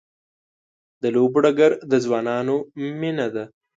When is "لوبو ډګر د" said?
1.15-1.93